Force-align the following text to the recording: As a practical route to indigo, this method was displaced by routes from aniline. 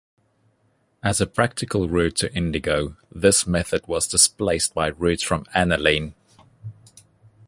As 1.03 1.21
a 1.21 1.27
practical 1.27 1.87
route 1.87 2.15
to 2.15 2.33
indigo, 2.35 2.97
this 3.11 3.45
method 3.45 3.85
was 3.87 4.07
displaced 4.07 4.73
by 4.73 4.87
routes 4.89 5.21
from 5.21 5.45
aniline. 5.53 6.15